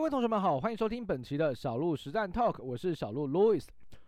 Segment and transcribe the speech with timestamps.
[0.00, 3.62] 各位同学们好，欢迎收听本期的小鹿实战 Talk，我是小鹿 Louis。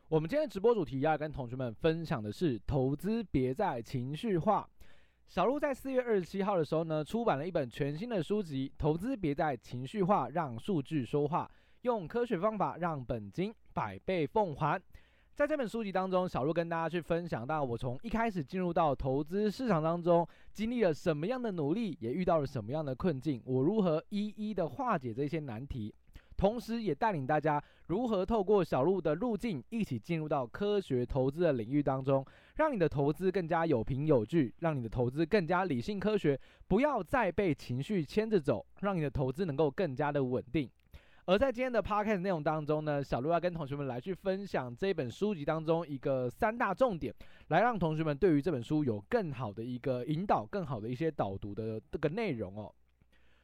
[0.08, 4.66] 我们今天的直播主题要跟同学们分享的是投资别再情绪化。
[5.28, 11.50] 小鹿在四月二十七号的时候呢，出版了一本全新的书籍《投资别再情绪化，让数据说话，
[11.82, 14.78] 用科学方法让本金百倍奉还》。
[15.34, 25.92] 在这本书籍当中，小鹿跟大家去分享到我从一开始进入到投资市场当中，经历了什么样的努力，也遇到了什么样的困境，我如何一一的化解这些难题，
[26.36, 32.22] 同时也带领大家如何透过小鹿的路径，一起进入到科学投资的领域当中，
[32.56, 36.38] 让你的投资更加有凭有据，让你的投资更加理性科学，
[36.68, 40.68] 不要再被情绪牵着走，让你的投资能够更加的稳定。
[41.26, 47.14] 而在今天的 podcast 内容当中呢，小鹿要跟同学们来去分享这本书籍当中一个三大重点，
[47.46, 52.74] 来让同学们对于这本书有更好的一个引导，更好的一些导读的这个内容哦。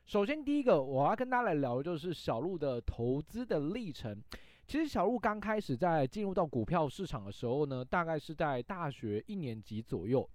[0.06, 4.20] 首先，第一个我要跟大家来聊的就是小鹿的投资的历程。
[4.66, 10.28] 其实小鹿刚开始在进入到股票市场的时候呢，大概是在大学一年级左右。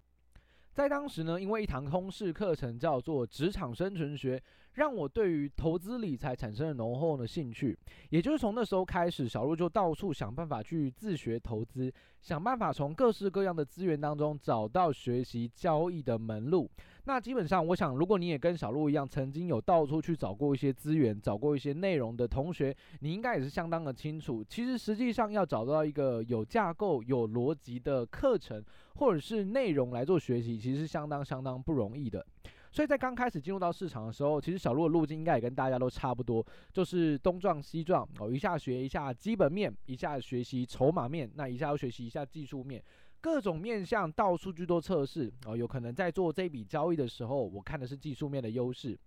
[0.74, 4.38] 在当时呢，因为一堂通识课程叫做《职场生存学》，
[4.74, 7.78] 让我对于投资理财产生了浓厚的兴趣。
[8.10, 16.68] 也就是从那时候开始，小鹿就到处想办法去自学投资，想办法从各式各样的资源当中找到学习交易的门路。
[17.06, 24.42] 那基本上，我想，如果你也跟小鹿一样，曾经有到处去找过一些资源、找过一些内容的同学，你应该也是相当的清楚。
[24.48, 28.64] 其实，实际上要找到一个有架构、有逻辑的课程
[28.96, 32.26] 或者是内容来做学习，其实是相当相当不容易的。
[32.72, 42.82] 所以在刚开始进入到市场的时候，其实小鹿的路径应该也跟大家都差不多，就是东撞西撞哦，一下学一下基本面，一下学习筹码面，那一下要学习一下技术面。
[43.24, 48.98] 各种面向到数据多测试哦，有可能在做这笔交易的时候，我看的是技术面的优势；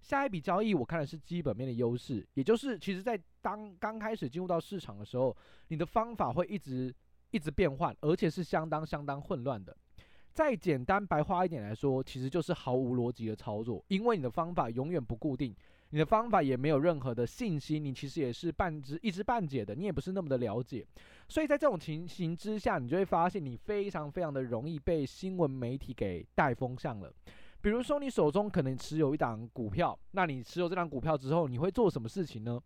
[0.00, 2.26] 下一笔交易我看的是基本面的优势。
[2.32, 5.36] 也就是，其实，在当刚开始进入到市场的时候，
[5.68, 6.90] 你的方法会一直
[7.32, 9.76] 一直变换，而且是相当相当混乱的。
[10.32, 15.54] 再简单白话一点来说，其实就是毫无逻辑的操作，因为你的方法永远不固定。
[15.96, 20.86] 你的方法也没有任何的信息，你其实也是半知一知半解的，你也不是那么的了解，
[21.26, 27.10] 所以在这种情形之下，你就会发现你非常非常的容易被新闻媒体给带风向了。
[27.62, 32.60] 比如说，你手中可能持有一档股票，那你持有这档股票之后，你会做什么事情呢？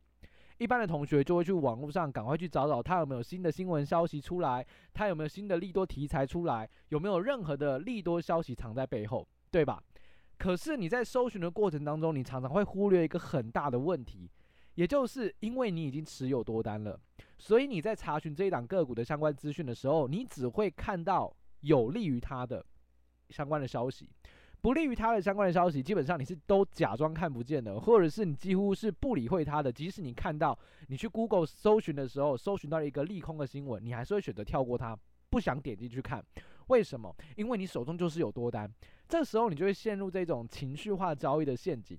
[0.58, 9.80] 一般的同学就会去网络上赶快去找找，他有没有新的新闻消息出来，他有没有新的利多题材出来，有没有任何的利多消息藏在背后，对吧？
[10.40, 14.26] 可是你在搜寻的过程当中，你常常会忽略一个很大的问题，
[14.74, 16.98] 也就是因为你已经持有多单了，
[17.36, 21.30] 所以你在查询这一档个股的相关资讯的时候，你只会看到
[21.60, 22.64] 有利于它的
[23.28, 24.08] 相关的消息，
[24.62, 29.70] 不利于它的相关的消息，基本上你是都假装看不见的，或者是你几乎是不理会它的。
[29.70, 30.58] 即使你看到，
[30.88, 36.24] 你去 Google 搜寻的时候，搜寻到了一个利空的新闻，你还是会选择跳过它，不想点进去看。
[36.68, 37.14] 为什么？
[37.36, 38.72] 因为你手中就是有多单，
[39.10, 41.98] 这时候你就会陷入这种情绪化交易的陷阱，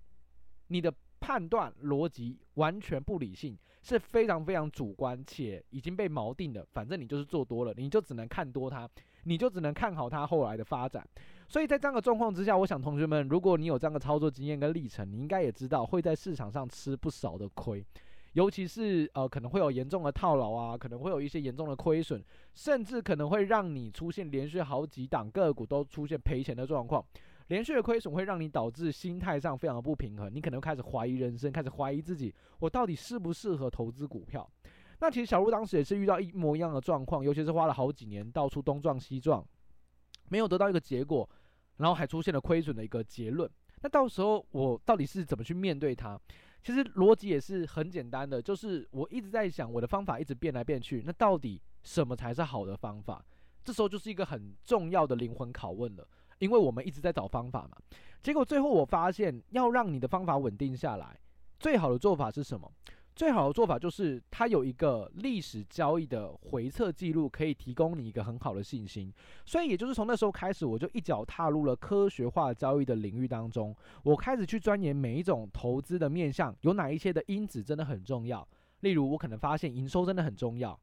[0.67, 6.65] 你的判断逻辑完全不理性，是非常非常主观且已经被锚定的。
[6.71, 8.89] 反正你就是做多了，你就只能看多它，
[9.25, 11.05] 你就只能看好它后来的发展。
[11.49, 17.85] 所以在这样的状况之下，我想同学们，如果你有这样的操作经验跟历程，你应该也知道会在市场上吃不少的亏。
[18.33, 27.03] 尤其是呃，可能会有严重的套牢啊，可能会有一些严重的亏损，甚至可能会让你出现连续好几档个股都出现赔钱的状况。
[27.47, 34.49] 连续的亏损会让你导致心态上非常的不平衡，你可能开始怀疑人生，开始怀疑自己，我到底适不适合投资股票？
[35.01, 39.45] 那其实小鹿当时也是遇到一模一样的状况，尤其是花了好几年到处东撞西撞，
[40.29, 41.29] 没有得到一个结果，
[41.77, 43.49] 然后还出现了亏损的一个结论。
[43.81, 46.17] 那到时候我到底是怎么去面对它？
[46.63, 53.23] 其实逻辑也是很简单的，就是我一直在想，我的方法一直变来变去，那到底什么才是好的方法？
[53.63, 56.07] 这时候就是一个很重要的灵魂拷问了，
[56.39, 57.77] 因为我们一直在找方法嘛。
[58.21, 61.19] 结果最后我发现，要让你的方法稳定下来，
[61.59, 62.71] 最好的做法是什么？
[63.15, 69.13] 最好的做法就是，它有一个历史交易的回测记录，可以提供你一个很好的信心。
[69.45, 73.75] 所以，也就是从那时候开始，我就一脚踏入了科学化交易的领域当中。
[74.03, 78.47] 我开始去钻研每一种投资的面向，有哪一些的因子真的很重要。
[78.79, 80.79] 例如，我可能发现营收真的很重要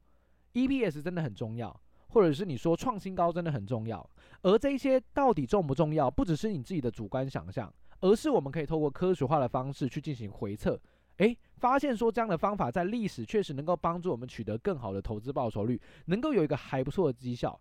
[0.52, 1.80] ，EPS 真的很重要，
[2.10, 4.08] 或者是你说创新高真的很重要。
[4.42, 10.78] 而这些到底重不重要，不只是你自己的主观想象，而是我们可以透过科学化的方式去进行回测。
[11.16, 17.60] 诶，发现说这样的方法在历史确实能够帮助我们取得更好的投资报酬率，能够有一个还不错的绩效。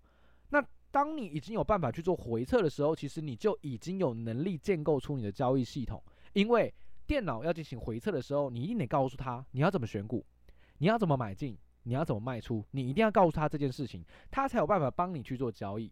[0.50, 6.02] 那当你已经有办法去做回测的时候，其实你就已经有能力建构出你的交易系统，
[6.34, 6.74] 因为
[7.06, 10.26] 电脑要进行回测的时候，你一定得告诉他你要怎么选股，
[10.78, 15.92] 你要怎么买进，你要怎么卖出，你一定要告诉他这件事情，他才有办法帮你去做交易，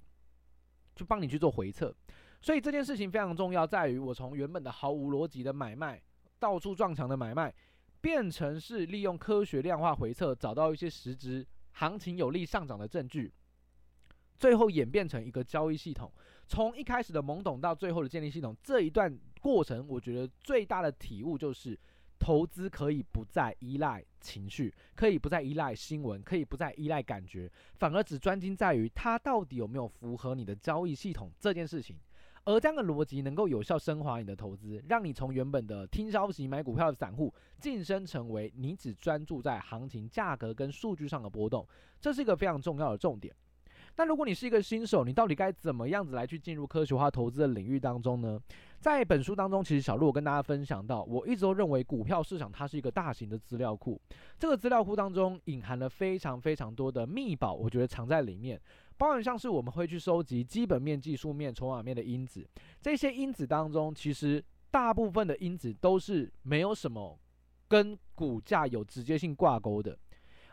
[0.96, 1.94] 就帮你去做回测。
[2.42, 6.02] 所以这件事情非常重要，在于我从原本的毫无逻辑的买卖，
[6.38, 7.54] 到处撞墙的买卖，
[8.06, 13.34] 变成是利用科学量化回测，找到一些实质行情有利上涨的证据，
[14.38, 16.14] 最后演变成一个交易系统。
[16.48, 19.12] 从一开始的懵懂到最后的建立系统，这一段
[19.42, 21.76] 过程，我觉得最大的体悟就是，
[22.20, 31.98] 投资可以不再依赖情绪，可以不再依赖新闻，可以不再依赖感觉，反而只专精在于它到底有没有符合你的交易系统这件事情。
[32.46, 41.68] 而这样的逻辑能够有效升华你的投资，让你从原本的听消息买股票的散户晋升成为你只专注在行情价格跟数据上的波动，
[42.00, 43.36] 这是一个非常重要的重点。
[43.98, 48.40] 那如果你是一个新手，你到底该怎么样子来去进入科学化投资的领域当中呢？
[48.80, 54.00] 在本书当中，其实小鹿我跟大家分享到，我一直都认为股票市场它是一个大型的资料库，
[54.38, 58.60] 这个资料库当中隐含了非常非常多的秘宝，我觉得藏在里面。
[58.98, 62.48] 包含像是我们会去收集基本面、技术面、筹码面的因子，
[62.82, 67.18] 这些因子当中，其实大部分的因子都是没有什么
[67.68, 69.98] 跟股价有直接性挂钩的，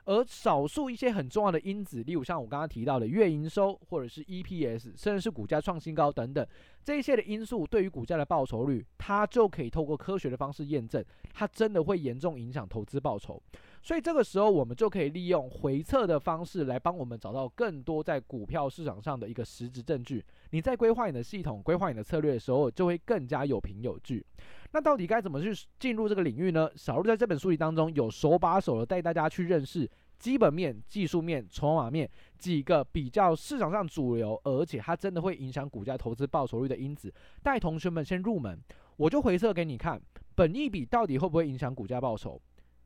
[0.04, 6.46] 而少数一些很重要的因子，例如像我刚刚提到的月营收，或者是 EPS，甚至是股价创新高等等，
[6.82, 13.40] 这些的因素对于股价的报酬率，它就可以透过科学的方式验证，它真的会严重影响投资报酬。
[13.82, 20.24] 所以这个时候，我们就可以利用回测的方式来帮我们找到更多在股票市场上的一个实质证据。
[20.50, 24.24] 你在规划你的系统、规划你的策略的时候，就会更加有凭有据。
[24.70, 26.70] 那到底该怎么去进入这个领域呢？
[26.76, 32.08] 小鹿在这本书里当中有手把手的带大家去认识基本面、技术面、筹码面
[32.38, 37.12] 几个比较市场上主流，而且它真的会影响股价投资报酬率的因子，
[37.42, 38.56] 带同学们先入门。
[38.96, 40.00] 我就回测给你看，
[40.36, 42.40] 本一笔到底会不会影响股价报酬？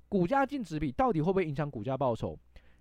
[0.08, 2.38] 股价净值比到底会不会影响股价报酬？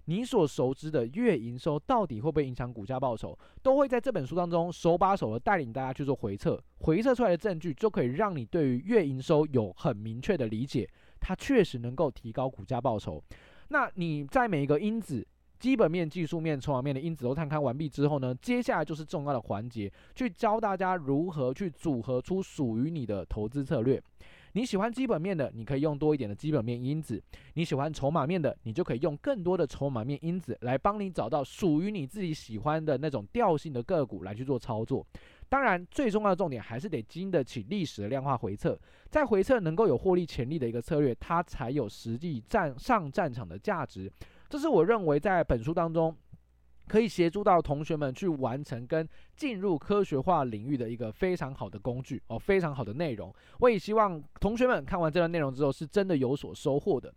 [0.07, 3.35] 你所熟知的月营收到底会不会影响股价报酬？
[3.63, 10.87] 都会在这本书当中手把手的带领大家去做回测，回测出来的证据就可以让你对于月营收有很明确的理解，
[11.19, 13.23] 它确实能够提高股价报酬。
[13.69, 15.27] 那你在每一个因子、
[15.57, 23.99] 基本面、技术面、筹码面的因子都探勘完毕之后呢，接下来就是重要的环节，去教大家如何去组合出属于你的投资策略。
[24.55, 27.19] 你喜欢基本面的，你可以用多一点的基本面因子；
[27.55, 35.05] 你喜欢筹码面的，你就可以用更多的筹码面因子来帮你找到属于你自己喜欢的那种调性的个股来去做操作。
[35.49, 38.79] 当然，最重要的重点还是得经得起历史的量化回测，
[39.09, 44.09] 在回测能够有获利潜力的一个策略，它才有实际战上战场的价值。
[44.47, 46.15] 这是我认为在本书当中。
[46.87, 53.33] 可以协助到同学们去完成跟进入科学化领域的一个非常好的工具哦，非常好的内容。
[53.59, 57.13] 我也希望同学们看完这段内容之后，是真的有所收获的。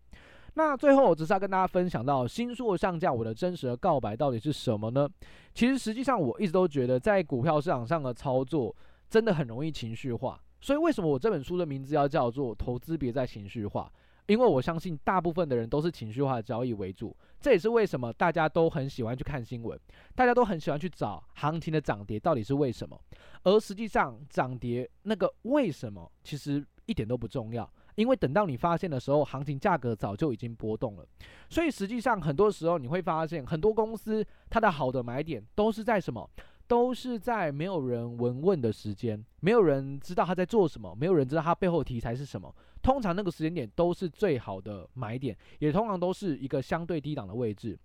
[0.54, 5.08] 那最后，我只是要跟大家分享到新书的上架，我的真实的告白到底是什么呢？
[5.54, 8.74] 其实实际上，我一直都觉得在股票市场上的操作
[9.08, 10.40] 真的很容易情绪化。
[10.60, 13.88] 所以为什么我这本书的名字要叫做《投资别再情绪化》？
[14.28, 19.78] 因为我相信大部分的人都是情绪化的交易为主，这也是为什么大家都很喜欢去看新闻，
[20.14, 23.00] 大家都很喜欢去找行情的涨跌到底是为什么，
[23.42, 31.06] 而实际上涨跌那个为什么其实一点都不重要，因为等到你发现的时候，行情价格早就已经波动了，
[31.48, 36.28] 所以实际上很多时候你会发现很多公司它的好的买点都是在什么？
[36.68, 42.54] 都是在没有人闻问的时间，没有人知道他在做什么，没有人知道他背后题材是什么。
[42.82, 47.76] 通常那个时间点都是最好的买点，也通常都是一个相对低档的位置。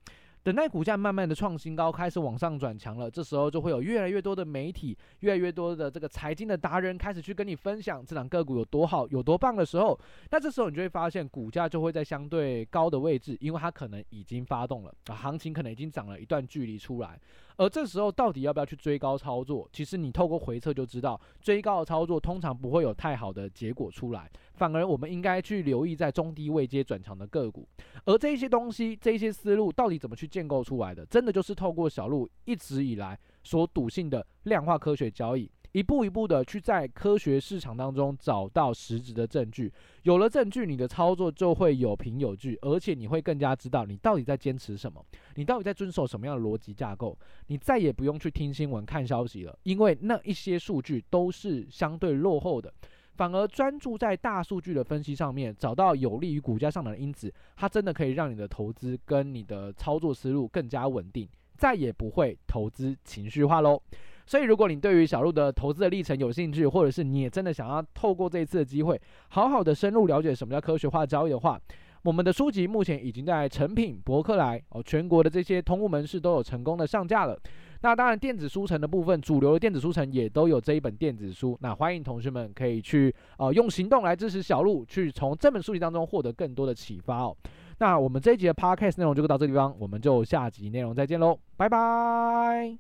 [0.44, 9.98] 等待股价慢慢的创新高，开始往上转强了，这时候就会有越来越多的媒体，越来越多的这个财经的达人开始去跟你分享这档个股有多好，有多棒的时候，
[10.32, 17.18] 那这时候你就会发现股价就会在相对高的位置，因为它可能已经发动了啊，行情可能已经涨了一段距离出来。
[17.56, 19.70] 而这时候到底要不要去追高操作？
[19.72, 27.66] 其实你透过回测就知道，追高的操作通常不会有太好的结果出来，反而我们应该去留意在中低位阶转强的个股。
[28.06, 31.06] 而这些东西、这些思路到底怎么去建构出来的？
[31.06, 35.52] 真的就是透过小路一直以来所笃信的量化科学交易。
[35.74, 39.74] 一步一步的去在科学市场当中找到实质的证据，
[40.04, 52.72] 有了证据，你的操作就会有凭有据，而且你会更加知道你到底在坚持什么，你到底在遵守什么样的逻辑架构，你再也不用去听新闻、看消息了，因为那一些数据都是相对落后的，
[53.16, 63.82] 反而专注在大数据的分析上面，找到有利于股价上涨的因子，它真的可以让你的投资跟你的操作思路更加稳定，再也不会投资情绪化喽。
[64.26, 71.60] 所以，如果你对于小路的投资的历程有兴趣，或者是你也真的想要透过这一次的机会，好好的深入了解什么叫科学化交易的话，
[72.04, 77.40] 我们的书籍目前已经在诚品、博客来哦，全国的这些通路门市都有成功的上架了。
[77.82, 81.58] 那当然，电子书城的部分，主流的电子书城也都有这一本电子书。
[81.62, 87.36] 那欢迎同学们可以去呃用行动来支持小路，去从这本书籍当中获得更多的启发哦。
[87.80, 92.72] 那我们这一集的 Podcast 内容就到这个地方，我们就下集内容再见喽，拜拜。